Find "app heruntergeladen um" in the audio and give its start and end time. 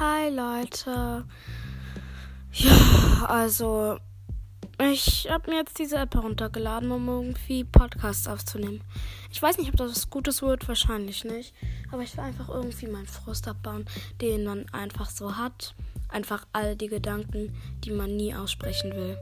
5.98-7.06